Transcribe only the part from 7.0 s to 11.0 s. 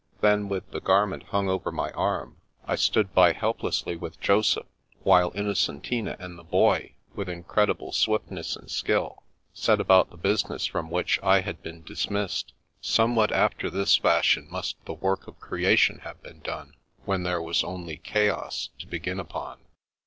with incredible swiftness and skill, set about the business from